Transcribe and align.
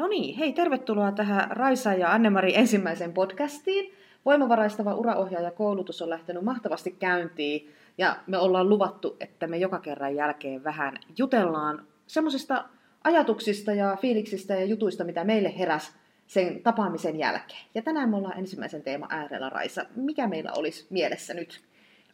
No 0.00 0.08
niin, 0.08 0.36
hei, 0.36 0.52
tervetuloa 0.52 1.12
tähän 1.12 1.50
Raisa 1.50 1.94
ja 1.94 2.12
Annemari 2.12 2.56
ensimmäiseen 2.56 3.12
podcastiin. 3.12 3.94
Voimavaraistava 4.24 4.94
uraohjaajakoulutus 4.94 6.02
on 6.02 6.10
lähtenyt 6.10 6.42
mahtavasti 6.42 6.90
käyntiin 6.90 7.70
ja 7.98 8.16
me 8.26 8.38
ollaan 8.38 8.68
luvattu, 8.68 9.16
että 9.20 9.46
me 9.46 9.56
joka 9.56 9.78
kerran 9.78 10.14
jälkeen 10.14 10.64
vähän 10.64 10.96
jutellaan 11.18 11.86
semmoisista 12.06 12.64
ajatuksista 13.04 13.72
ja 13.72 13.96
fiiliksistä 14.00 14.54
ja 14.54 14.64
jutuista, 14.64 15.04
mitä 15.04 15.24
meille 15.24 15.58
heräs 15.58 15.92
sen 16.26 16.62
tapaamisen 16.62 17.18
jälkeen. 17.18 17.64
Ja 17.74 17.82
tänään 17.82 18.08
me 18.10 18.16
ollaan 18.16 18.38
ensimmäisen 18.38 18.82
teema 18.82 19.06
äärellä, 19.10 19.48
Raisa. 19.48 19.84
Mikä 19.96 20.28
meillä 20.28 20.52
olisi 20.56 20.86
mielessä 20.90 21.34
nyt? 21.34 21.60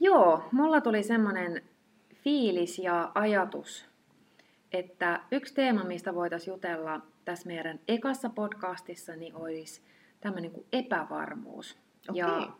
Joo, 0.00 0.42
mulla 0.52 0.80
tuli 0.80 1.02
semmoinen 1.02 1.62
fiilis 2.14 2.78
ja 2.78 3.10
ajatus, 3.14 3.88
että 4.72 5.20
yksi 5.30 5.54
teema, 5.54 5.84
mistä 5.84 6.14
voitaisiin 6.14 6.52
jutella 6.52 7.00
tässä 7.26 7.46
meidän 7.46 7.80
ekassa 7.88 8.30
podcastissa, 8.30 9.16
niin 9.16 9.34
olisi 9.34 9.82
tämmöinen 10.20 10.50
kuin 10.50 10.66
epävarmuus. 10.72 11.78
Okei. 12.08 12.20
Ja 12.20 12.52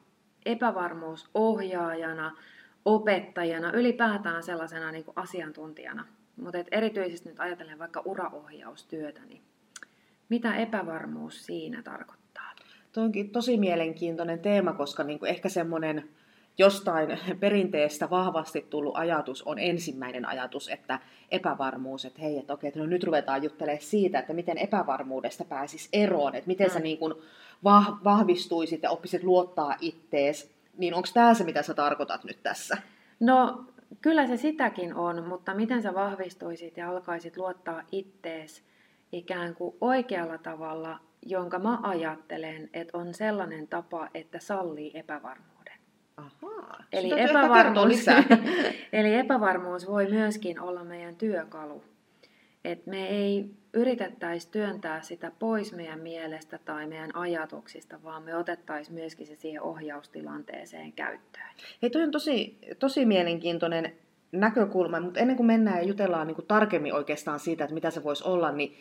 epävarmuus 0.46 1.30
ohjaajana, 1.34 2.36
opettajana, 2.84 3.72
ylipäätään 3.72 4.42
sellaisena 4.42 4.92
niin 4.92 5.04
kuin 5.04 5.18
asiantuntijana. 5.18 6.06
Mutta 6.36 6.58
erityisesti 6.70 7.28
nyt 7.28 7.40
ajatellen 7.40 7.78
vaikka 7.78 8.02
uraohjaustyötä, 8.04 9.20
niin 9.24 9.42
mitä 10.28 10.56
epävarmuus 10.56 11.46
siinä 11.46 11.82
tarkoittaa? 11.82 12.52
Tuo 12.92 13.02
onkin 13.02 13.30
tosi 13.30 13.56
mielenkiintoinen 13.56 14.38
teema, 14.38 14.72
koska 14.72 15.04
niin 15.04 15.18
kuin 15.18 15.28
ehkä 15.28 15.48
semmoinen 15.48 16.08
jostain 16.58 17.18
perinteestä 17.40 18.10
vahvasti 18.10 18.66
tullut 18.70 18.96
ajatus 18.96 19.42
on 19.42 19.58
ensimmäinen 19.58 20.26
ajatus, 20.28 20.68
että 20.68 20.98
epävarmuus, 21.30 22.04
että 22.04 22.20
hei, 22.22 22.38
että 22.38 22.52
okei, 22.52 22.68
että 22.68 22.80
no 22.80 22.86
nyt 22.86 23.04
ruvetaan 23.04 23.42
juttelemaan 23.42 23.82
siitä, 23.82 24.18
että 24.18 24.32
miten 24.32 24.58
epävarmuudesta 24.58 25.44
pääsis 25.44 25.88
eroon, 25.92 26.34
että 26.34 26.48
miten 26.48 26.66
mm. 26.66 26.72
sä 26.72 26.78
niin 26.78 26.98
kuin 26.98 27.14
vah- 27.64 28.04
vahvistuisit 28.04 28.82
ja 28.82 28.90
oppisit 28.90 29.24
luottaa 29.24 29.76
ittees, 29.80 30.50
niin 30.78 30.94
onko 30.94 31.08
tämä 31.14 31.34
se, 31.34 31.44
mitä 31.44 31.62
sä 31.62 31.74
tarkoitat 31.74 32.24
nyt 32.24 32.42
tässä? 32.42 32.76
No, 33.20 33.64
kyllä 34.02 34.26
se 34.26 34.36
sitäkin 34.36 34.94
on, 34.94 35.24
mutta 35.28 35.54
miten 35.54 35.82
sä 35.82 35.94
vahvistuisit 35.94 36.76
ja 36.76 36.90
alkaisit 36.90 37.36
luottaa 37.36 37.82
ittees 37.92 38.62
ikään 39.12 39.54
kuin 39.54 39.76
oikealla 39.80 40.38
tavalla, 40.38 40.98
jonka 41.26 41.58
mä 41.58 41.78
ajattelen, 41.82 42.70
että 42.72 42.98
on 42.98 43.14
sellainen 43.14 43.68
tapa, 43.68 44.08
että 44.14 44.38
sallii 44.38 44.90
epävarmuuden. 44.94 45.55
Eli 46.96 47.20
epävarmuus, 47.20 48.06
eli 48.92 49.14
epävarmuus 49.14 49.86
voi 49.86 50.06
myöskin 50.10 50.60
olla 50.60 50.84
meidän 50.84 51.16
työkalu. 51.16 51.84
Et 52.64 52.86
me 52.86 53.08
ei 53.08 53.50
yritettäisi 53.74 54.50
työntää 54.50 55.02
sitä 55.02 55.32
pois 55.38 55.72
meidän 55.72 56.00
mielestä 56.00 56.58
tai 56.64 56.86
meidän 56.86 57.16
ajatuksista, 57.16 58.02
vaan 58.04 58.22
me 58.22 58.36
otettaisiin 58.36 58.94
myöskin 58.94 59.26
se 59.26 59.36
siihen 59.36 59.62
ohjaustilanteeseen 59.62 60.92
käyttöön. 60.92 61.46
Hei, 61.82 61.90
toi 61.90 62.02
on 62.02 62.10
tosi, 62.10 62.58
tosi 62.78 63.04
mielenkiintoinen 63.04 63.92
näkökulma, 64.32 65.00
mutta 65.00 65.20
ennen 65.20 65.36
kuin 65.36 65.46
mennään 65.46 65.78
ja 65.78 65.88
jutellaan 65.88 66.26
niin 66.26 66.34
kuin 66.34 66.46
tarkemmin 66.46 66.94
oikeastaan 66.94 67.40
siitä, 67.40 67.64
että 67.64 67.74
mitä 67.74 67.90
se 67.90 68.04
voisi 68.04 68.24
olla, 68.24 68.52
niin 68.52 68.76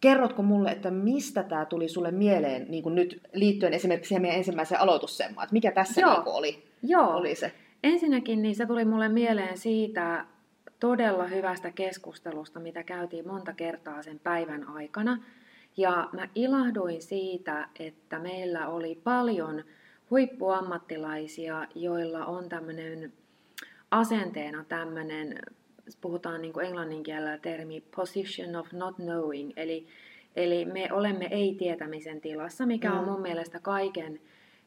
kerrotko 0.00 0.42
mulle, 0.42 0.70
että 0.70 0.90
mistä 0.90 1.42
tämä 1.42 1.64
tuli 1.64 1.88
sulle 1.88 2.10
mieleen 2.10 2.66
niin 2.68 2.82
kuin 2.82 2.94
nyt 2.94 3.20
liittyen 3.32 3.74
esimerkiksi 3.74 4.08
siihen 4.08 4.22
meidän 4.22 4.38
ensimmäiseen 4.38 4.80
aloitussemmaan, 4.80 5.44
että 5.44 5.52
mikä 5.52 5.72
tässä 5.72 6.00
Joo. 6.00 6.10
niin 6.10 6.22
oli, 6.26 6.67
Joo, 6.82 7.10
oli 7.16 7.34
se? 7.34 7.52
ensinnäkin 7.82 8.42
niin 8.42 8.54
se 8.54 8.66
tuli 8.66 8.84
mulle 8.84 9.08
mieleen 9.08 9.58
siitä 9.58 10.24
todella 10.80 11.26
hyvästä 11.26 11.70
keskustelusta, 11.70 12.60
mitä 12.60 12.82
käytiin 12.82 13.28
monta 13.28 13.52
kertaa 13.52 14.02
sen 14.02 14.18
päivän 14.18 14.68
aikana. 14.68 15.24
Ja 15.76 16.08
mä 16.12 16.28
ilahduin 16.34 17.02
siitä, 17.02 17.68
että 17.78 18.18
meillä 18.18 18.68
oli 18.68 19.00
paljon 19.04 19.64
huippuammattilaisia, 20.10 21.66
joilla 21.74 22.26
on 22.26 22.48
tämmöinen 22.48 23.12
asenteena 23.90 24.64
tämmöinen, 24.64 25.38
puhutaan 26.00 26.42
niin 26.42 26.52
kuin 26.52 26.66
englannin 26.66 27.02
kielellä 27.02 27.38
termi 27.38 27.80
position 27.96 28.56
of 28.56 28.72
not 28.72 28.96
knowing, 28.96 29.52
eli, 29.56 29.86
eli 30.36 30.64
me 30.64 30.88
olemme 30.92 31.28
ei-tietämisen 31.30 32.20
tilassa, 32.20 32.66
mikä 32.66 32.92
on 32.92 33.04
Mm. 33.04 33.10
mun 33.10 33.22
mielestä 33.22 33.60
kaiken 33.60 34.20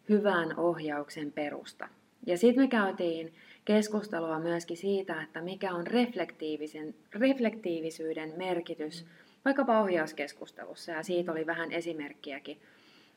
hyvän 0.09 0.59
ohjauksen 0.59 1.31
perusta. 1.31 1.88
Ja 2.26 2.38
sitten 2.38 2.64
me 2.64 2.68
käytiin 2.68 3.34
keskustelua 3.66 4.40
myöskin 4.40 4.78
siitä, 4.78 5.22
että 5.22 5.42
mikä 5.42 5.74
on 5.74 5.88
reflektiivisen, 5.88 6.96
reflektiivisyyden 7.14 8.34
merkitys 8.38 9.06
vaikkapa 9.46 9.82
ohjauskeskustelussa, 9.82 10.92
ja 10.92 11.04
siitä 11.04 11.32
oli 11.32 11.46
vähän 11.46 11.72
esimerkkiäkin, 11.72 12.62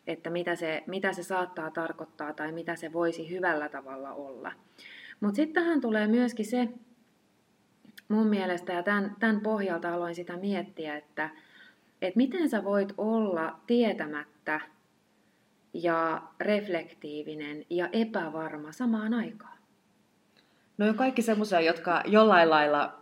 että 0.06 0.30
mitä 0.30 0.56
se, 0.56 0.82
mitä 0.86 1.12
se 1.12 1.22
saattaa 1.22 1.70
tarkoittaa 1.70 2.32
tai 2.32 2.52
mitä 2.52 2.76
se 2.76 2.92
voisi 2.92 3.30
hyvällä 3.30 3.68
tavalla 3.68 4.12
olla. 4.12 4.52
Mutta 5.20 5.36
sitten 5.36 5.62
tähän 5.62 5.80
tulee 5.80 6.06
myöskin 6.06 6.46
se, 6.46 6.68
mun 8.08 8.26
mielestä, 8.26 8.72
ja 8.72 8.82
tämän, 8.82 9.16
tämän 9.20 9.40
pohjalta 9.40 9.94
aloin 9.94 10.14
sitä 10.14 10.36
miettiä, 10.36 10.96
että, 10.96 11.30
että 12.02 12.16
miten 12.16 12.48
sä 12.48 12.64
voit 12.64 12.94
olla 12.98 13.60
tietämättä 13.66 14.60
ja 15.74 16.22
reflektiivinen 16.40 17.64
ja 17.70 17.88
epävarma 17.92 18.72
samaan 18.72 19.14
aikaan. 19.14 19.58
No 20.78 20.88
on 20.88 20.94
kaikki 20.94 21.22
semmoisia, 21.22 21.60
jotka 21.60 22.02
jollain 22.06 22.50
lailla 22.50 22.98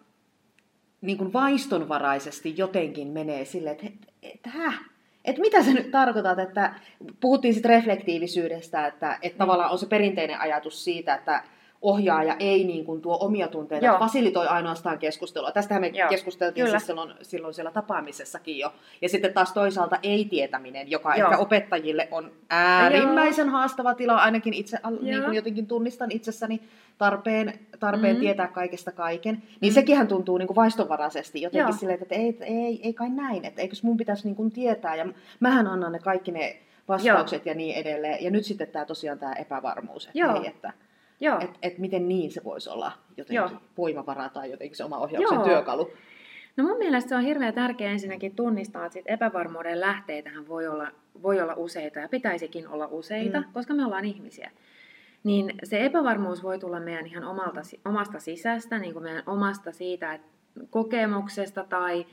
niin 1.00 1.19
kuin 1.19 1.33
vaistonvaraisesti 1.33 2.55
jotenkin 2.56 3.09
menee 3.09 3.44
silleen, 3.44 3.77
että, 3.77 4.09
että 4.22 4.50
häh? 4.50 4.81
Että 5.25 5.41
mitä 5.41 5.62
sä 5.62 5.71
nyt 5.72 5.91
tarkoitat, 5.91 6.38
että 6.38 6.75
puhuttiin 7.21 7.55
sitten 7.55 7.71
reflektiivisyydestä, 7.71 8.87
että, 8.87 9.19
että 9.22 9.39
tavallaan 9.39 9.71
on 9.71 9.78
se 9.78 9.87
perinteinen 9.87 10.41
ajatus 10.41 10.84
siitä, 10.84 11.15
että 11.15 11.44
ohjaaja 11.82 12.37
ei 12.38 12.65
niin 12.65 12.84
kuin 12.84 13.00
tuo 13.03 13.19
omia 13.20 13.48
tunteita, 13.48 13.87
Joo. 13.87 13.98
fasilitoi 13.98 14.47
ainoastaan 14.47 14.98
keskustelua. 14.98 15.53
Tästähän 15.53 15.81
me 15.81 15.87
Joo, 15.88 16.09
keskusteltiin 16.09 16.65
kyllä. 16.66 16.78
siis 16.78 16.87
silloin, 16.87 17.15
silloin 17.22 17.54
siellä 17.54 17.70
tapaamisessakin 17.70 18.59
jo. 18.59 18.72
Ja 19.03 19.09
sitten 19.09 19.32
taas 19.34 19.53
toisaalta 19.53 19.98
ei-tietäminen, 20.03 20.91
joka 20.91 21.16
Joo. 21.16 21.28
ehkä 21.31 21.38
opettajille 21.42 22.09
on 22.10 22.32
äärimmäisen 22.50 23.48
haastava 23.48 23.94
tila, 23.94 24.16
ainakin 24.16 24.54
itse 24.54 24.78
niin 25.03 25.15
Joo. 25.15 25.25
kuin 25.25 25.34
jotenkin 25.37 25.66
tunnistan 25.66 26.10
itsessäni 26.12 26.60
tarpeen, 26.98 27.59
tarpeen 27.81 28.15
Mhm. 28.16 28.21
tietää 28.21 28.47
kaikesta 28.48 28.92
kaiken. 28.92 29.42
Niin 29.60 29.72
Mhm. 29.72 29.75
sekinhän 29.75 30.09
tuntuu 30.09 30.38
niin 30.38 30.47
kuin 30.47 30.56
vaistonvaraisesti 30.56 31.42
jotenkin 31.42 31.60
Joo. 31.69 31.72
silleen, 31.78 32.03
että 32.03 32.15
ei, 32.15 32.37
ei, 32.41 32.81
ei 32.82 32.92
kai 32.94 33.10
näin, 33.10 33.44
että 33.44 33.62
eikös 33.62 33.82
mun 33.82 33.97
pitäisi 33.97 34.25
niin 34.25 34.37
kuin 34.37 34.50
tietää. 34.53 34.97
Ja 34.97 35.06
mähän 35.41 35.66
annan 35.66 35.92
ne 35.92 35.98
kaikki 35.98 36.32
ne 36.32 36.56
vastaukset 36.88 37.47
ja 37.47 37.54
niin 37.54 37.76
edelleen. 37.76 38.25
Ja 38.25 38.31
nyt 38.31 38.44
sitten 38.44 38.69
tämä 38.69 38.84
tosiaan 38.84 39.19
tämä 39.19 39.32
epävarmuus, 39.32 40.06
että, 40.06 40.19
Joo. 40.19 40.32
hei, 40.41 40.47
että 40.47 40.72
Joo, 41.21 41.41
et, 41.62 41.78
miten 41.78 42.09
niin 42.09 42.31
se 42.31 42.45
voisi 42.45 42.71
olla 42.71 42.93
jotenkin 43.17 43.37
Joo. 43.37 43.50
voimavara 43.78 44.28
tai 44.28 44.50
jotenkin 44.50 44.77
se 44.77 44.84
oma 44.84 44.99
ohjauksen 44.99 45.37
Joo. 45.37 45.45
työkalu. 45.45 45.91
No 46.56 46.65
mun 46.65 46.78
mielestä 46.78 47.09
se 47.09 47.17
on 47.17 47.23
hirveän 47.23 47.55
tärkeää 47.55 47.93
ensinnäkin 47.93 48.37
tunnistaa, 48.37 48.87
että 48.87 48.95
sit 48.95 49.06
epävarmuuden 49.09 49.81
lähteitähän 49.81 50.49
voi 50.49 50.67
olla, 50.67 50.89
voi 51.22 51.41
olla 51.41 51.55
useita 51.56 51.99
ja 51.99 52.09
pitäisikin 52.09 52.69
olla 52.69 52.87
useita, 52.91 53.41
Mm. 53.41 53.47
koska 53.53 53.75
me 53.75 53.84
ollaan 53.84 54.05
ihmisiä. 54.05 54.51
Niin 55.25 55.55
se 55.65 55.84
epävarmuus 55.84 56.43
voi 56.43 56.59
tulla 56.59 56.81
meidän 56.81 57.06
ihan 57.06 57.25
omalta, 57.25 57.61
omasta 57.84 58.19
sisästä, 58.19 58.78
niin 58.78 58.93
kuin 58.93 59.03
meidän 59.03 59.22
omasta 59.27 59.72
siitä 59.72 60.15
että 60.15 60.28
kokemuksesta 60.71 61.65
tai, 61.69 62.06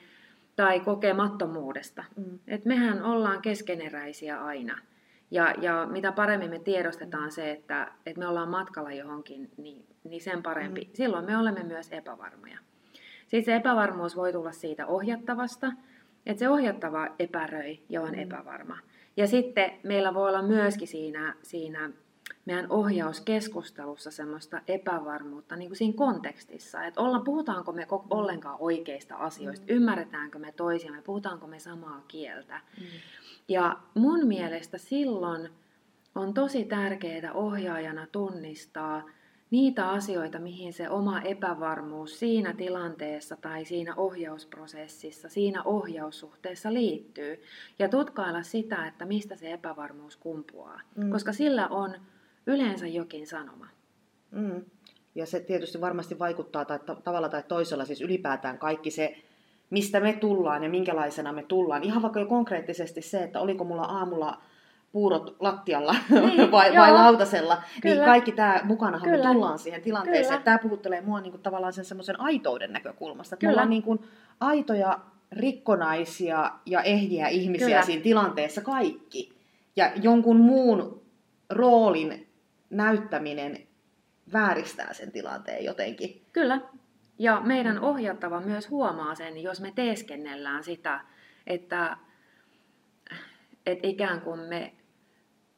tai 0.56 0.80
kokemattomuudesta. 0.80 2.04
Mm. 2.18 2.40
Et 2.48 2.66
mehän 2.66 3.04
ollaan 3.04 3.42
keskeneräisiä 3.42 4.44
aina. 4.44 4.78
Ja, 5.32 5.54
ja 5.62 5.88
mitä 5.92 6.12
paremmin 6.12 6.50
me 6.50 6.60
tiedostetaan 6.60 7.32
se, 7.32 7.52
että, 7.52 7.92
että 8.06 8.20
me 8.20 8.28
ollaan 8.28 8.50
matkalla 8.50 8.92
johonkin, 8.92 9.52
niin, 9.58 9.86
niin 10.04 10.22
sen 10.22 10.44
parempi. 10.44 10.82
Mm. 10.82 10.90
Silloin 10.94 11.26
me 11.26 11.38
olemme 11.38 11.64
myös 11.64 11.92
epävarmoja. 11.92 12.58
Sitten 13.28 13.44
se 13.46 13.56
epävarmuus 13.56 14.16
voi 14.16 14.34
tulla 14.34 14.52
siitä 14.52 14.88
ohjattavasta, 14.88 15.72
että 16.26 16.40
se 16.40 16.50
ohjattava 16.50 17.08
epäröi 17.20 17.80
ja 17.90 18.02
on 18.02 18.12
Mm. 18.12 18.20
epävarma. 18.20 18.78
Ja 19.18 19.28
sitten 19.28 19.72
meillä 19.84 20.14
voi 20.14 20.30
olla 20.30 20.42
myöskin 20.42 20.88
siinä, 20.88 21.36
siinä 21.42 21.90
meidän 22.46 22.66
ohjauskeskustelussa 22.72 24.12
semmoista 24.12 24.62
epävarmuutta 24.68 25.56
niin 25.56 25.70
kuin 25.70 25.78
siinä 25.78 25.98
kontekstissa, 25.98 26.84
että 26.86 27.02
olla, 27.02 27.20
puhutaanko 27.20 27.72
me 27.72 27.86
koko- 27.86 28.08
ollenkaan 28.18 28.58
oikeista 28.60 29.16
asioista, 29.16 29.66
Mm. 29.70 29.76
ymmärretäänkö 29.76 30.40
me 30.40 30.52
toisiamme, 30.52 31.02
puhutaanko 31.02 31.48
me 31.48 31.60
samaa 31.60 32.04
kieltä. 32.08 32.62
Mm. 32.78 32.86
Ja 33.48 33.78
mun 33.94 34.28
mielestä 34.28 34.78
silloin 34.78 35.50
on 36.16 36.34
tosi 36.34 36.66
tärkeää 36.66 37.34
ohjaajana 37.34 38.08
tunnistaa 38.12 39.04
niitä 39.52 39.90
asioita, 39.90 40.40
mihin 40.40 40.74
se 40.74 40.90
oma 40.90 41.22
epävarmuus 41.22 42.20
siinä 42.20 42.54
tilanteessa 42.54 43.36
tai 43.36 43.66
siinä 43.66 43.94
ohjausprosessissa, 43.96 45.30
siinä 45.30 45.64
ohjaussuhteessa 45.64 46.74
liittyy. 46.74 47.42
Ja 47.80 47.90
tutkailla 47.90 48.44
sitä, 48.44 48.88
että 48.88 49.06
mistä 49.06 49.36
se 49.36 49.52
epävarmuus 49.54 50.18
kumpuaa. 50.18 50.82
Mm. 50.96 51.10
Koska 51.12 51.34
sillä 51.34 51.68
on 51.68 51.96
yleensä 52.50 52.88
jokin 52.88 53.28
sanoma. 53.28 53.68
Mm. 54.32 54.66
Ja 55.16 55.26
se 55.26 55.40
tietysti 55.40 55.82
varmasti 55.82 56.20
vaikuttaa 56.20 56.66
tai 56.66 56.80
ta- 56.80 56.96
tavalla 56.96 57.30
tai 57.30 57.44
toisella, 57.48 57.86
siis 57.86 58.02
ylipäätään 58.02 58.58
kaikki 58.58 58.92
se 58.92 59.16
mistä 59.70 60.00
me 60.00 60.14
tullaan 60.14 60.64
ja 60.64 60.70
minkälaisena 60.70 61.34
me 61.34 61.44
tullaan. 61.44 61.84
Ihan 61.84 62.02
vaikka 62.02 62.20
jo 62.20 62.26
konkreettisesti 62.26 63.02
se, 63.02 63.24
että 63.24 63.40
oliko 63.40 63.64
mulla 63.64 63.84
aamulla 63.84 64.42
puurot 64.92 65.36
lattialla 65.40 65.96
niin, 66.10 66.52
vai, 66.52 66.76
vai 66.76 66.94
lautasella, 66.94 67.56
niin 67.56 67.82
Kyllä. 67.82 67.96
niin 67.96 68.06
kaikki 68.06 68.32
tämä 68.32 68.62
mukanahan 68.64 69.10
Kyllä. 69.10 69.28
me 69.28 69.34
tullaan 69.34 69.60
siihen 69.60 69.82
tilanteeseen. 69.82 70.44
Tämä 70.44 70.58
puhuttelee 70.58 71.02
mua 71.02 71.22
niin 71.22 71.32
kuin, 71.32 71.44
tavallaan 71.44 71.74
sen 71.74 71.86
semmoisen 71.86 72.20
aitouden 72.20 72.74
näkökulmasta. 72.74 73.36
Että 73.36 73.46
me 73.46 73.52
ollaan 73.52 73.70
niin 73.70 73.84
kuin, 73.84 74.00
aitoja, 74.40 75.00
rikkonaisia 75.32 76.52
ja 76.66 76.82
ehjiä 76.82 77.28
ihmisiä 77.28 77.68
Kyllä. 77.68 77.82
siinä 77.82 78.04
tilanteessa 78.04 78.62
kaikki. 78.62 79.34
Ja 79.76 79.92
jonkun 80.02 80.38
muun 80.38 81.02
roolin 81.50 82.29
näyttäminen 82.70 83.68
vääristää 84.34 84.94
sen 84.94 85.12
tilanteen 85.12 85.66
jotenkin. 85.66 86.26
Kyllä. 86.34 86.62
Ja 87.20 87.42
meidän 87.42 87.80
ohjattava 87.80 88.42
myös 88.42 88.70
huomaa 88.70 89.16
sen, 89.16 89.44
jos 89.44 89.62
me 89.62 89.72
teeskennellään 89.76 90.64
sitä, 90.64 91.02
että, 91.48 91.98
että 93.66 93.88
ikään 93.88 94.22
kuin 94.22 94.40
me 94.40 94.74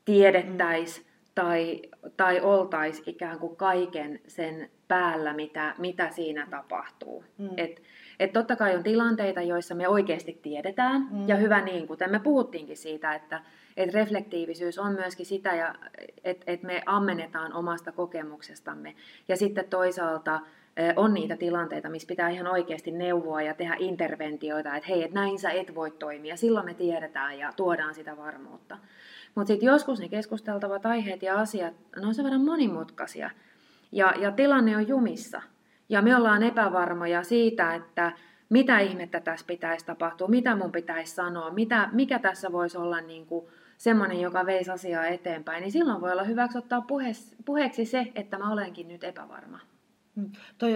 tiedettäisiin 0.06 1.06
mm. 1.06 1.12
tai, 1.36 1.81
tai 2.18 2.42
oltaisiin 2.42 3.10
ikään 3.10 3.40
kuin 3.40 3.56
kaiken 3.56 4.19
sen 4.28 4.72
päällä, 4.88 5.34
mitä, 5.34 5.75
mitä 5.78 6.10
siinä 6.10 6.48
tapahtuu. 6.50 7.24
Mm. 7.38 7.50
Et, 7.58 7.81
et 8.21 8.33
totta 8.33 8.56
kai 8.56 8.75
on 8.75 8.83
tilanteita, 8.83 9.41
joissa 9.41 9.75
me 9.75 9.88
oikeasti 9.88 10.39
tiedetään, 10.41 11.07
mm. 11.12 11.27
ja 11.27 11.35
hyvä 11.35 11.62
niin, 11.62 11.88
kuten 11.88 12.12
me 12.12 12.19
puhuttiinkin 12.19 12.77
siitä, 12.77 13.13
että 13.13 13.41
et 13.77 13.94
reflektiivisyys 13.94 14.79
on 14.79 14.94
myöskin 14.94 15.25
sitä, 15.25 15.75
että 16.23 16.44
et 16.47 16.63
me 16.63 16.83
ammennetaan 16.85 17.53
omasta 17.53 17.91
kokemuksestamme. 17.91 18.95
Ja 19.27 19.38
sitten 19.38 19.65
toisaalta 19.69 20.39
on 20.95 21.13
niitä 21.13 21.38
tilanteita, 21.38 21.89
missä 21.89 22.07
pitää 22.07 22.29
ihan 22.29 22.47
oikeasti 22.47 22.91
neuvoa 22.91 23.41
ja 23.41 23.53
tehdä 23.53 23.75
interventioita, 23.79 24.75
että 24.75 24.89
hei, 24.89 25.03
että 25.03 25.19
näin 25.19 25.39
sä 25.39 25.51
et 25.51 25.75
voi 25.75 25.91
toimia. 25.91 26.38
Silloin 26.38 26.65
me 26.65 26.74
tiedetään 26.74 27.39
ja 27.39 27.53
tuodaan 27.56 27.95
sitä 27.95 28.17
varmuutta. 28.17 28.77
Mutta 29.35 29.47
sitten 29.47 29.67
joskus 29.67 30.00
ne 30.00 30.09
keskusteltavat 30.09 30.85
aiheet 30.85 31.24
ja 31.24 31.39
asiat, 31.39 31.74
ne 32.01 32.07
on 32.07 32.15
sen 32.15 32.25
verran 32.25 32.45
monimutkaisia. 32.45 33.29
Ja, 33.91 34.13
ja 34.19 34.31
tilanne 34.31 34.77
on 34.77 34.88
jumissa. 34.88 35.41
Ja 35.91 36.01
me 36.01 36.15
ollaan 36.15 36.43
epävarmoja 36.43 37.23
siitä, 37.23 37.75
että 37.75 38.11
mitä 38.49 38.79
ihmettä 38.79 39.19
tässä 39.19 39.45
pitäisi 39.47 39.85
tapahtua, 39.85 40.27
mitä 40.27 40.55
mun 40.55 40.71
pitäisi 40.71 41.15
sanoa, 41.15 41.49
mitä, 41.49 41.89
mikä 41.91 42.19
tässä 42.19 42.51
voisi 42.51 42.77
olla 42.77 43.01
niin 43.01 43.25
kuin 43.25 43.45
semmoinen, 43.77 44.21
joka 44.21 44.45
veisi 44.45 44.71
asiaa 44.71 45.05
eteenpäin, 45.05 45.61
niin 45.61 45.71
silloin 45.71 46.01
voi 46.01 46.11
olla 46.11 46.23
hyväksi 46.23 46.57
ottaa 46.57 46.81
puhe, 46.81 47.11
puheeksi 47.45 47.85
se, 47.85 48.07
että 48.15 48.38
mä 48.38 48.51
olenkin 48.51 48.88
nyt 48.88 49.03
epävarma. 49.03 49.59
Hmm. 50.15 50.31
Toi 50.57 50.73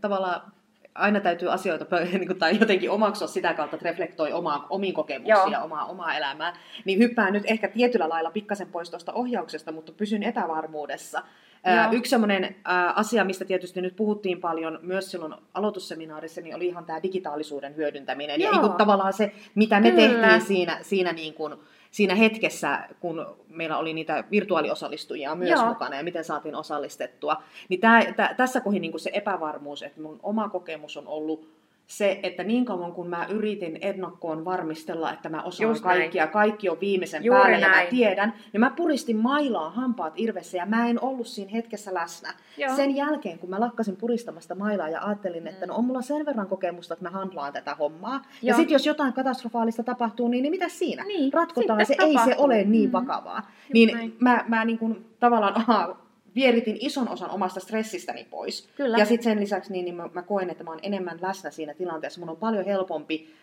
tavallaan 0.00 0.52
aina 0.94 1.20
täytyy 1.20 1.52
asioita 1.52 1.96
niin 2.00 2.26
kuin, 2.26 2.38
tai 2.38 2.58
jotenkin 2.60 2.90
omaksua 2.90 3.28
sitä 3.28 3.54
kautta, 3.54 3.76
että 3.76 3.88
reflektoi 3.88 4.32
omaa, 4.32 4.66
omiin 4.70 4.94
kokemuksia, 4.94 5.48
ja 5.50 5.62
omaa, 5.62 5.84
omaa 5.84 6.14
elämää. 6.14 6.56
Niin 6.84 6.98
hyppään 6.98 7.32
nyt 7.32 7.44
ehkä 7.46 7.68
tietyllä 7.68 8.08
lailla 8.08 8.30
pikkasen 8.30 8.68
pois 8.68 8.90
tuosta 8.90 9.12
ohjauksesta, 9.12 9.72
mutta 9.72 9.92
pysyn 9.92 10.22
epävarmuudessa. 10.22 11.22
Joo. 11.66 11.92
Yksi 11.92 12.10
sellainen 12.10 12.56
asia, 12.94 13.24
mistä 13.24 13.44
tietysti 13.44 13.80
nyt 13.80 13.96
puhuttiin 13.96 14.40
paljon 14.40 14.78
myös 14.82 15.10
silloin 15.10 15.34
aloitusseminaarissa, 15.54 16.40
niin 16.40 16.56
oli 16.56 16.66
ihan 16.66 16.84
tämä 16.84 17.02
digitaalisuuden 17.02 17.76
hyödyntäminen. 17.76 18.40
Joo. 18.40 18.52
Ja 18.52 18.60
niin 18.62 18.72
tavallaan 18.72 19.12
se, 19.12 19.32
mitä 19.54 19.80
me 19.80 19.90
Kyllä. 19.90 20.28
tehtiin 20.28 20.40
siinä, 20.40 20.78
siinä 20.82 21.12
niin 21.12 21.34
kuin, 21.34 21.54
siinä 21.90 22.14
hetkessä, 22.14 22.88
kun 23.00 23.26
meillä 23.48 23.78
oli 23.78 23.94
niitä 23.94 24.24
virtuaaliosallistujia 24.30 25.34
myös 25.34 25.50
Joo. 25.50 25.68
mukana 25.68 25.96
ja 25.96 26.04
miten 26.04 26.24
saatiin 26.24 26.54
osallistettua. 26.54 27.42
Niin 27.68 27.80
tää, 27.80 28.12
tää, 28.12 28.34
tässä 28.34 28.60
kohin 28.60 28.82
niin 28.82 29.00
se 29.00 29.10
epävarmuus, 29.12 29.82
että 29.82 30.00
mun 30.00 30.20
oma 30.22 30.48
kokemus 30.48 30.96
on 30.96 31.06
ollut 31.06 31.55
se, 31.86 32.20
että 32.22 32.44
niin 32.44 32.64
kauan 32.64 32.92
kun 32.92 33.08
mä 33.08 33.26
yritin 33.26 33.78
ennakkoon 33.80 34.44
varmistella, 34.44 35.12
että 35.12 35.28
mä 35.28 35.42
osaan 35.42 35.68
Just 35.68 35.82
kaikkia, 35.82 36.22
näin. 36.22 36.32
kaikki 36.32 36.68
on 36.68 36.80
viimeisen 36.80 37.24
Juuri 37.24 37.40
päälle 37.40 37.60
näin. 37.60 37.78
ja 37.78 37.84
mä 37.84 37.90
tiedän, 37.90 38.32
niin 38.52 38.60
mä 38.60 38.70
puristin 38.70 39.16
mailaa 39.16 39.70
hampaat 39.70 40.12
irvessä 40.16 40.56
ja 40.56 40.66
mä 40.66 40.88
en 40.88 41.02
ollut 41.02 41.26
siinä 41.26 41.50
hetkessä 41.52 41.94
läsnä. 41.94 42.34
Joo. 42.56 42.76
Sen 42.76 42.96
jälkeen, 42.96 43.38
kun 43.38 43.50
mä 43.50 43.60
lakkasin 43.60 43.96
puristamasta 43.96 44.54
mailaa 44.54 44.88
ja 44.88 45.02
ajattelin, 45.02 45.46
että 45.46 45.66
no 45.66 45.74
on 45.74 45.84
mulla 45.84 46.02
sen 46.02 46.26
verran 46.26 46.48
kokemusta, 46.48 46.94
että 46.94 47.04
mä 47.04 47.10
handlaan 47.10 47.52
tätä 47.52 47.74
hommaa. 47.74 48.14
Joo. 48.14 48.22
Ja 48.42 48.54
sitten 48.54 48.72
jos 48.72 48.86
jotain 48.86 49.12
katastrofaalista 49.12 49.82
tapahtuu, 49.82 50.28
niin, 50.28 50.42
niin 50.42 50.50
mitä 50.50 50.68
siinä? 50.68 51.04
Niin, 51.04 51.32
Ratkotaan 51.32 51.86
se, 51.86 51.94
tapahtuu. 51.94 52.20
ei 52.20 52.34
se 52.34 52.36
ole 52.38 52.64
niin 52.64 52.90
mm-hmm. 52.90 52.92
vakavaa. 52.92 53.40
Mm-hmm. 53.40 53.72
Niin 53.72 54.16
mä, 54.20 54.44
mä 54.48 54.64
niin 54.64 54.78
kuin, 54.78 55.06
tavallaan, 55.20 55.56
aha, 55.60 56.05
vieritin 56.36 56.76
ison 56.80 57.08
osan 57.08 57.30
omasta 57.30 57.60
stressistäni 57.60 58.26
pois. 58.30 58.68
Kyllä. 58.76 58.98
Ja 58.98 59.04
sitten 59.04 59.24
sen 59.24 59.40
lisäksi 59.40 59.72
niin, 59.72 59.84
niin 59.84 59.94
mä, 59.94 60.08
mä 60.12 60.22
koen, 60.22 60.50
että 60.50 60.64
mä 60.64 60.70
oon 60.70 60.80
enemmän 60.82 61.18
läsnä 61.22 61.50
siinä 61.50 61.74
tilanteessa. 61.74 62.20
Mun 62.20 62.30
on 62.30 62.36
paljon 62.36 62.64
helpompi 62.64 63.34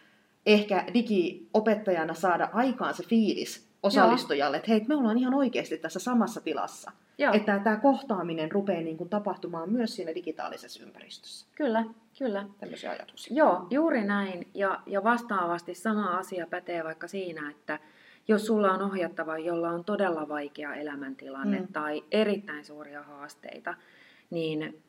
ehkä 0.46 0.86
digiopettajana 0.94 2.14
saada 2.14 2.50
aikaan 2.54 2.94
se 2.94 3.04
fiilis 3.04 3.68
osallistujalle, 3.84 4.58
Joo. 4.58 4.60
että 4.60 4.72
hei, 4.72 4.86
me 4.88 4.96
ollaan 4.96 5.18
ihan 5.18 5.34
oikeasti 5.34 5.78
tässä 5.78 6.00
samassa 6.00 6.42
tilassa. 6.42 6.92
Joo. 7.18 7.34
Että 7.34 7.60
tämä 7.60 7.78
kohtaaminen 7.78 8.52
rupeaa 8.52 8.82
niin 8.82 8.98
kuin 8.98 9.10
tapahtumaan 9.10 9.72
myös 9.72 9.96
siinä 9.96 10.16
digitaalisessa 10.16 10.84
ympäristössä. 10.84 11.48
Kyllä, 11.56 11.86
kyllä. 12.18 12.46
Tämmöisiä 12.58 12.92
ajatuksia. 12.92 13.36
Joo, 13.36 13.68
juuri 13.70 14.04
näin. 14.04 14.48
Ja, 14.54 14.82
ja 14.86 15.04
vastaavasti 15.04 15.76
sama 15.76 16.18
asia 16.18 16.48
pätee 16.48 16.84
vaikka 16.84 17.08
siinä, 17.08 17.52
että 17.52 17.80
jos 18.28 18.46
sulla 18.46 18.72
on 18.72 18.82
ohjattava, 18.82 19.38
jolla 19.38 19.70
on 19.70 19.86
todella 19.86 20.28
vaikea 20.28 20.74
elämäntilanne 20.74 21.60
mm. 21.60 21.68
tai 21.74 22.04
erittäin 22.12 22.66
suuria 22.66 23.04
haasteita, 23.04 23.76
niin 24.30 24.84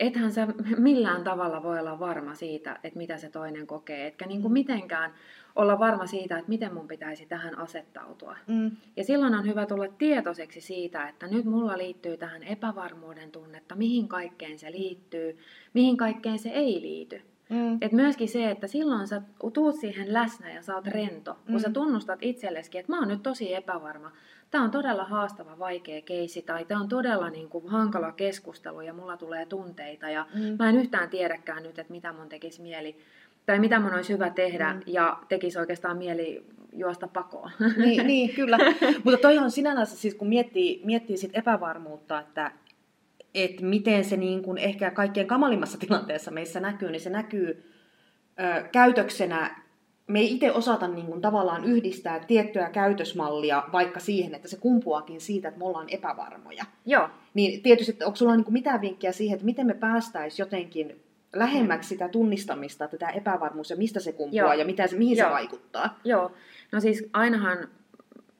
ethän 0.00 0.32
sä 0.32 0.48
millään 0.78 1.24
tavalla 1.24 1.62
voi 1.62 1.78
olla 1.78 1.98
varma 1.98 2.34
siitä, 2.34 2.78
että 2.84 2.98
mitä 2.98 3.16
se 3.16 3.30
toinen 3.30 3.66
kokee, 3.66 4.06
etkä 4.06 4.26
niin 4.26 4.42
kuin 4.42 4.52
mm. 4.52 4.54
mitenkään 4.54 5.14
olla 5.56 5.78
varma 5.78 6.06
siitä, 6.06 6.38
että 6.38 6.48
miten 6.48 6.74
mun 6.74 6.88
pitäisi 6.88 7.26
tähän 7.26 7.58
asettautua. 7.58 8.36
Mm. 8.46 8.70
Ja 8.96 9.04
silloin 9.04 9.34
on 9.34 9.46
hyvä 9.46 9.66
tulla 9.66 9.88
tietoiseksi 9.98 10.60
siitä, 10.60 11.08
että 11.08 11.26
nyt 11.26 11.44
mulla 11.44 11.78
liittyy 11.78 12.16
tähän 12.16 12.42
epävarmuuden 12.42 13.30
tunnetta, 13.30 13.74
mihin 13.74 14.08
kaikkeen 14.08 14.58
se 14.58 14.72
liittyy, 14.72 15.38
mihin 15.74 15.96
kaikkeen 15.96 16.38
se 16.38 16.48
ei 16.48 16.80
liity. 16.80 17.22
Mm. 17.48 17.78
Et 17.80 17.92
myöskin 17.92 18.28
se, 18.28 18.50
että 18.50 18.66
silloin 18.66 19.08
sä 19.08 19.22
tuut 19.52 19.74
siihen 19.74 20.12
läsnä 20.12 20.52
ja 20.52 20.62
sä 20.62 20.74
oot 20.74 20.86
rento, 20.86 21.34
kun 21.46 21.54
mm. 21.54 21.60
sä 21.60 21.70
tunnustat 21.70 22.18
itselleskin, 22.22 22.78
että 22.80 22.92
mä 22.92 22.98
oon 22.98 23.08
nyt 23.08 23.22
tosi 23.22 23.54
epävarma. 23.54 24.12
Tämä 24.50 24.64
on 24.64 24.70
todella 24.70 25.04
haastava, 25.04 25.58
vaikea 25.58 26.02
keisi 26.02 26.42
tai 26.42 26.64
tämä 26.64 26.80
on 26.80 26.88
todella 26.88 27.30
niin 27.30 27.48
kuin, 27.48 27.68
hankala 27.68 28.12
keskustelu 28.12 28.80
ja 28.80 28.92
mulla 28.92 29.16
tulee 29.16 29.46
tunteita 29.46 30.08
ja 30.08 30.26
mm. 30.34 30.56
mä 30.58 30.68
en 30.68 30.76
yhtään 30.76 31.10
tiedäkään 31.10 31.62
nyt, 31.62 31.78
että 31.78 31.92
mitä 31.92 32.12
mun 32.12 32.28
tekisi 32.28 32.62
mieli 32.62 32.96
tai 33.46 33.58
mitä 33.58 33.80
mun 33.80 33.94
olisi 33.94 34.12
hyvä 34.12 34.30
tehdä 34.30 34.72
mm. 34.72 34.80
ja 34.86 35.18
tekisi 35.28 35.58
oikeastaan 35.58 35.98
mieli 35.98 36.44
juosta 36.72 37.08
pakoon. 37.08 37.50
Niin, 37.76 38.06
niin 38.06 38.34
kyllä. 38.34 38.58
Mutta 39.04 39.18
toi 39.22 39.38
on 39.38 39.50
sinänsä 39.50 39.96
siis, 39.96 40.14
kun 40.14 40.28
miettii, 40.28 40.80
miettii 40.84 41.16
sit 41.16 41.30
epävarmuutta, 41.34 42.20
että 42.20 42.52
että 43.34 43.64
miten 43.64 44.04
se 44.04 44.16
niin 44.16 44.42
kuin 44.42 44.58
ehkä 44.58 44.90
kaikkien 44.90 45.26
kamalimmassa 45.26 45.78
tilanteessa 45.78 46.30
meissä 46.30 46.60
näkyy, 46.60 46.90
niin 46.90 47.00
se 47.00 47.10
näkyy 47.10 47.70
ö, 48.40 48.68
käytöksenä. 48.72 49.64
Me 50.06 50.18
ei 50.18 50.32
itse 50.32 50.52
osata 50.52 50.88
niin 50.88 51.06
kuin, 51.06 51.20
tavallaan 51.20 51.64
yhdistää 51.64 52.20
tiettyä 52.20 52.70
käytösmallia 52.70 53.62
vaikka 53.72 54.00
siihen, 54.00 54.34
että 54.34 54.48
se 54.48 54.56
kumpuakin 54.56 55.20
siitä, 55.20 55.48
että 55.48 55.58
me 55.58 55.66
ollaan 55.66 55.88
epävarmoja. 55.88 56.64
Joo. 56.86 57.08
Niin 57.34 57.62
tietysti, 57.62 57.92
että 57.92 58.06
onko 58.06 58.16
sulla 58.16 58.36
niin 58.36 58.44
kuin 58.44 58.52
mitään 58.52 58.80
vinkkiä 58.80 59.12
siihen, 59.12 59.34
että 59.34 59.44
miten 59.44 59.66
me 59.66 59.74
päästäisiin 59.74 60.44
jotenkin 60.44 61.04
lähemmäksi 61.32 61.88
sitä 61.88 62.08
tunnistamista, 62.08 62.84
että 62.84 62.96
tämä 62.98 63.12
epävarmuus 63.12 63.70
ja 63.70 63.76
mistä 63.76 64.00
se 64.00 64.12
kumpuaa 64.12 64.44
Joo. 64.44 64.52
ja 64.52 64.64
mitä 64.64 64.86
se, 64.86 64.96
mihin 64.96 65.16
Joo. 65.16 65.28
se 65.28 65.32
vaikuttaa? 65.32 66.00
Joo, 66.04 66.32
no 66.72 66.80
siis 66.80 67.08
ainahan 67.12 67.68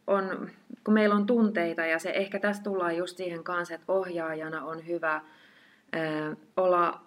on 0.06 0.50
kun 0.84 0.94
meillä 0.94 1.14
on 1.14 1.26
tunteita 1.26 1.86
ja 1.86 1.98
se 1.98 2.10
ehkä 2.10 2.38
tässä 2.38 2.62
tullaan 2.62 2.96
just 2.96 3.16
siihen 3.16 3.44
kanssa, 3.44 3.74
että 3.74 3.92
ohjaajana 3.92 4.64
on 4.64 4.86
hyvä 4.86 5.20
ää, 5.92 6.36
olla, 6.56 7.00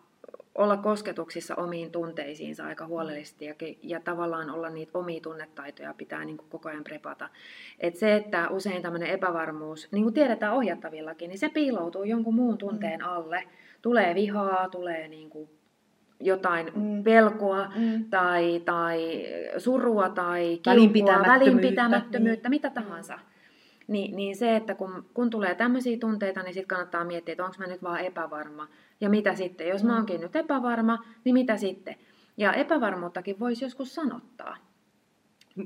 olla 0.56 0.78
kosketuksissa 0.78 1.56
omiin 1.56 1.92
tunteisiinsa 1.92 2.66
aika 2.66 2.88
huolellisesti 2.88 3.46
ja, 3.46 3.56
ja 3.84 4.00
tavallaan 4.00 4.50
olla 4.50 4.70
niitä 4.70 4.98
omia 4.98 5.22
tunnetaitoja 5.22 5.94
pitää 5.94 6.26
niin 6.26 6.38
kuin 6.38 6.50
koko 6.50 6.70
ajan 6.70 6.84
prepata. 6.84 7.30
Et 7.80 7.96
se, 7.96 8.16
että 8.16 8.50
usein 8.50 8.82
tämmöinen 8.82 9.10
epävarmuus, 9.10 9.92
niin 9.92 10.04
kuin 10.04 10.14
tiedetään 10.14 10.54
ohjattavillakin, 10.54 11.30
niin 11.30 11.40
se 11.40 11.50
piiloutuu 11.50 12.04
jonkun 12.04 12.36
muun 12.36 12.58
tunteen 12.58 13.00
mm. 13.00 13.08
alle. 13.08 13.44
Tulee 13.82 14.16
vihaa, 14.16 14.70
tulee 14.70 15.08
niin 15.08 15.30
kuin 15.30 15.50
jotain 16.20 16.72
mm. 16.76 17.04
pelkoa 17.04 17.72
mm. 17.76 18.06
Tai, 18.10 18.62
tai 18.66 19.26
surua 19.58 20.10
tai 20.10 20.42
kilpua, 20.42 20.74
välinpitämättömyyttä, 20.74 21.46
välinpitämättömyyttä 21.46 22.50
niin. 22.50 22.56
mitä 22.56 22.70
tahansa. 22.70 23.14
Mm. 23.16 23.22
Niin, 23.88 24.16
niin 24.16 24.36
se, 24.36 24.56
että 24.56 24.76
kun, 24.76 25.06
kun 25.14 25.30
tulee 25.30 25.56
tämmöisiä 25.56 25.98
tunteita, 26.00 26.44
niin 26.44 26.54
sitten 26.54 26.68
kannattaa 26.68 27.04
miettiä, 27.04 27.32
että 27.32 27.46
onko 27.46 27.56
mä 27.60 27.68
nyt 27.68 27.84
vaan 27.84 28.00
epävarma. 28.00 28.68
Ja 29.02 29.10
mitä 29.10 29.36
sitten? 29.36 29.68
Jos 29.68 29.84
mä 29.84 29.92
mm. 29.92 29.96
oonkin 29.96 30.22
nyt 30.22 30.36
epävarma, 30.36 31.04
niin 31.24 31.34
mitä 31.34 31.58
sitten? 31.58 31.96
Ja 32.38 32.54
epävarmuuttakin 32.54 33.40
voisi 33.40 33.66
joskus 33.66 33.96
sanottaa. 33.96 34.58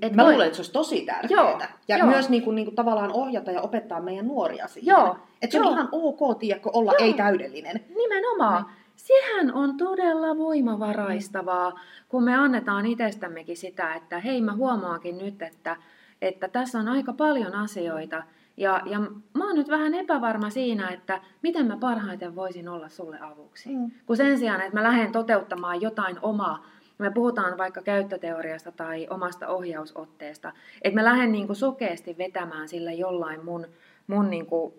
Et 0.01 0.13
mä 0.13 0.23
voi... 0.23 0.31
luulen, 0.31 0.47
että 0.47 0.55
se 0.55 0.59
olisi 0.59 0.71
tosi 0.71 1.05
tärkeää. 1.05 1.41
Joo, 1.41 1.59
ja 1.87 1.97
joo. 1.97 2.07
myös 2.07 2.29
niin 2.29 2.43
kuin, 2.43 2.55
niin 2.55 2.65
kuin, 2.65 2.75
tavallaan 2.75 3.11
ohjata 3.11 3.51
ja 3.51 3.61
opettaa 3.61 4.01
meidän 4.01 4.27
nuoria 4.27 4.67
siihen. 4.67 4.91
Joo, 4.91 5.17
että 5.41 5.51
se 5.51 5.57
joo. 5.57 5.67
on 5.67 5.73
ihan 5.73 5.89
ok, 5.91 6.39
tiedätkö, 6.39 6.69
olla 6.73 6.91
joo. 6.91 7.05
ei-täydellinen. 7.05 7.85
Nimenomaan. 7.97 8.65
Sehän 9.07 9.53
on 9.53 9.77
todella 9.77 10.37
voimavaraistavaa, 10.37 11.79
kun 12.09 12.23
me 12.23 12.35
annetaan 12.35 12.85
itsestämmekin 12.85 13.57
sitä, 13.57 13.93
että 13.93 14.19
hei 14.19 14.41
mä 14.41 14.53
huomaakin 14.53 15.17
nyt, 15.17 15.41
että, 15.41 15.77
että 16.21 16.47
tässä 16.47 16.79
on 16.79 16.87
aika 16.87 17.13
paljon 17.13 17.55
asioita, 17.55 18.23
ja, 18.57 18.81
ja 18.85 18.99
mä 19.33 19.47
oon 19.47 19.55
nyt 19.55 19.69
vähän 19.69 19.93
epävarma 19.93 20.49
siinä, 20.49 20.89
että 20.89 21.21
miten 21.41 21.65
mä 21.65 21.77
parhaiten 21.77 22.35
voisin 22.35 22.69
olla 22.69 22.89
sulle 22.89 23.19
avuksi. 23.21 23.69
Mm. 23.69 23.91
Kun 24.05 24.17
sen 24.17 24.37
sijaan, 24.37 24.61
että 24.61 24.73
mä 24.73 24.83
lähden 24.83 25.11
toteuttamaan 25.11 25.81
jotain 25.81 26.17
omaa, 26.21 26.65
me 26.97 27.11
puhutaan 27.11 27.57
vaikka 27.57 27.81
käyttöteoriasta 27.81 28.71
tai 28.71 29.07
omasta 29.09 29.47
ohjausotteesta, 29.47 30.53
että 30.81 30.99
mä 30.99 31.05
lähden 31.05 31.31
niin 31.31 31.47
kuin 31.47 31.57
sokeasti 31.57 32.17
vetämään 32.17 32.67
sillä 32.67 32.91
jollain 32.91 33.45
mun, 33.45 33.67
mun 34.07 34.29
niin 34.29 34.45
kuin 34.45 34.73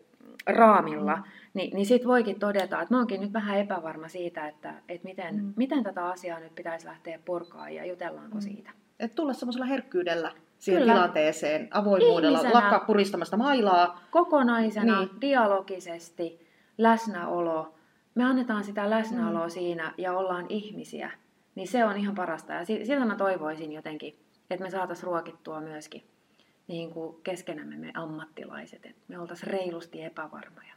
raamilla, 0.47 1.17
mm. 1.17 1.23
Niin, 1.55 1.75
niin 1.75 1.87
sit 1.87 2.07
voikin 2.07 2.39
todeta, 2.39 2.83
että 2.83 2.95
mä 2.95 2.99
oonkin 2.99 3.21
nyt 3.21 3.33
vähän 3.33 3.59
epävarma 3.59 4.09
siitä, 4.09 4.49
että, 4.49 4.75
että 4.89 5.09
miten, 5.09 5.35
mm. 5.35 5.53
miten 5.57 5.83
tätä 5.83 6.07
asiaa 6.07 6.41
nyt 6.41 6.55
pitäisi 6.55 6.87
lähteä 6.87 7.19
purkaa 7.25 7.71
ja 7.71 7.87
jutellaanko 7.87 8.35
mm. 8.35 8.41
siitä. 8.41 8.71
Että 9.01 9.15
tulla 9.15 9.33
semmoisella 9.33 9.67
herkkyydellä 9.67 10.33
siihen 10.59 10.83
Kyllä. 10.83 10.95
tilanteeseen, 10.95 11.69
avoimuudella, 11.71 12.39
Ihmisenä, 12.39 12.61
lakkaa 12.61 12.81
puristamasta 12.87 13.37
mailaa. 13.37 14.01
Kokonaisena, 14.11 14.99
niin. 15.01 15.21
dialogisesti, 15.21 16.47
läsnäolo. 16.79 17.75
Me 18.15 18.25
annetaan 18.25 18.65
sitä 18.65 18.91
läsnäoloa 18.91 19.47
mm. 19.47 19.51
siinä 19.51 19.95
ja 19.99 20.19
ollaan 20.19 20.47
ihmisiä. 20.49 21.11
Niin 21.55 21.69
se 21.69 21.85
on 21.85 21.97
ihan 21.97 22.15
parasta. 22.15 22.53
Ja 22.53 22.65
sitä 22.65 23.05
mä 23.05 23.17
toivoisin 23.17 23.73
jotenkin, 23.73 24.19
että 24.51 24.65
me 24.65 24.71
saataisiin 24.71 25.07
ruokittua 25.07 25.61
myöskin 25.61 26.03
niin 26.69 26.91
kuin 26.91 27.17
keskenämme 27.23 27.77
me 27.77 27.91
ammattilaiset, 27.95 28.87
että 28.87 29.03
me 29.09 29.19
oltaisiin 29.19 29.51
reilusti 29.51 30.03
epävarmoja. 30.03 30.75